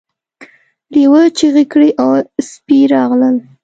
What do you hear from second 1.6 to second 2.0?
کړې